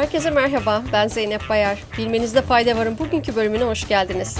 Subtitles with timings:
[0.00, 1.78] Herkese merhaba, ben Zeynep Bayar.
[1.98, 4.38] Bilmenizde fayda varın bugünkü bölümüne hoş geldiniz.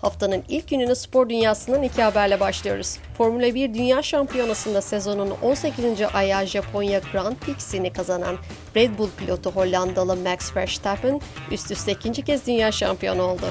[0.00, 2.96] Haftanın ilk gününü spor dünyasından iki haberle başlıyoruz.
[3.18, 5.84] Formula 1 Dünya Şampiyonası'nda sezonun 18.
[6.14, 8.36] ayağı Japonya Grand Prix'sini kazanan
[8.76, 11.20] Red Bull pilotu Hollandalı Max Verstappen
[11.50, 13.46] üst üste ikinci kez dünya şampiyonu oldu.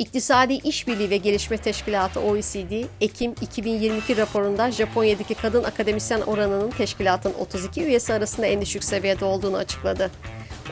[0.00, 7.82] İktisadi İşbirliği ve Gelişme Teşkilatı OECD, Ekim 2022 raporunda Japonya'daki kadın akademisyen oranının teşkilatın 32
[7.84, 10.10] üyesi arasında en düşük seviyede olduğunu açıkladı.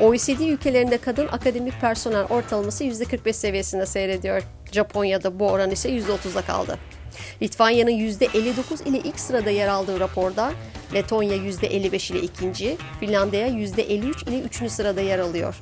[0.01, 4.43] OECD ülkelerinde kadın akademik personel ortalaması %45 seviyesinde seyrediyor.
[4.73, 6.79] Japonya'da bu oran ise %30'da kaldı.
[7.43, 10.53] Litvanya'nın %59 ile ilk sırada yer aldığı raporda
[10.95, 15.57] Letonya %55 ile ikinci, Finlandiya %53 ile üçüncü sırada yer alıyor.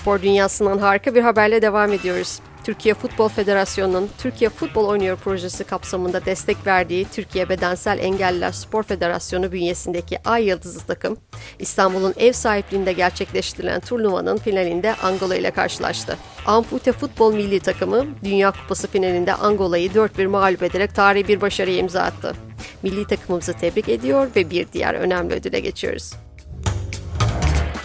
[0.00, 2.40] Spor dünyasından harika bir haberle devam ediyoruz.
[2.64, 9.52] Türkiye Futbol Federasyonu'nun Türkiye Futbol Oynuyor projesi kapsamında destek verdiği Türkiye Bedensel Engelliler Spor Federasyonu
[9.52, 11.16] bünyesindeki Ay Yıldızı takım,
[11.58, 16.16] İstanbul'un ev sahipliğinde gerçekleştirilen turnuvanın finalinde Angola ile karşılaştı.
[16.46, 22.02] Ampute Futbol Milli Takımı Dünya Kupası finalinde Angola'yı 4-1 mağlup ederek tarihi bir başarıya imza
[22.02, 22.34] attı.
[22.82, 26.12] Milli takımımızı tebrik ediyor ve bir diğer önemli ödüle geçiyoruz.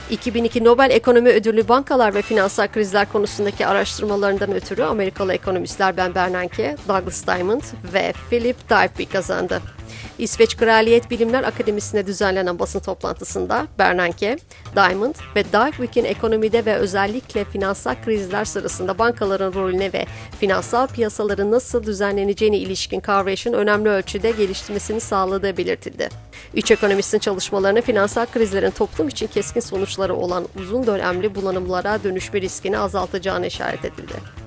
[0.10, 6.76] 2002 Nobel Ekonomi Ödülü bankalar ve finansal krizler konusundaki araştırmalarından ötürü Amerikalı ekonomistler Ben Bernanke,
[6.88, 7.62] Douglas Diamond
[7.94, 9.62] ve Philip Diveby kazandı.
[10.20, 14.38] İsveç Kraliyet Bilimler Akademisi'nde düzenlenen basın toplantısında Bernanke,
[14.76, 20.06] Diamond ve Divebyk'in ekonomide ve özellikle finansal krizler sırasında bankaların rolüne ve
[20.40, 26.10] finansal piyasaların nasıl düzenleneceğine ilişkin kavrayışın önemli ölçüde geliştirmesini sağladığı belirtildi.
[26.56, 32.80] Üç ekonomistin çalışmalarını finansal krizlerin toplum için keskin sonuçları olan uzun dönemli bulanımlara dönüşme riskini
[32.80, 34.39] azaltacağını işaret edildi.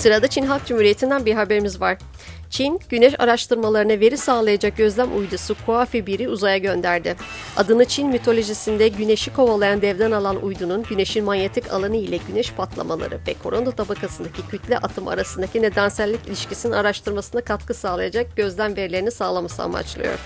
[0.00, 1.98] Sırada Çin Halk Cumhuriyeti'nden bir haberimiz var.
[2.50, 7.16] Çin, güneş araştırmalarına veri sağlayacak gözlem uydusu Kuafi 1'i uzaya gönderdi.
[7.56, 13.34] Adını Çin mitolojisinde güneşi kovalayan devden alan uydunun güneşin manyetik alanı ile güneş patlamaları ve
[13.42, 20.18] korona tabakasındaki kütle atım arasındaki nedensellik ilişkisinin araştırmasına katkı sağlayacak gözlem verilerini sağlaması amaçlıyor.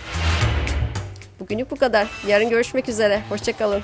[1.40, 2.08] Bugünlük bu kadar.
[2.26, 3.22] Yarın görüşmek üzere.
[3.28, 3.82] Hoşçakalın.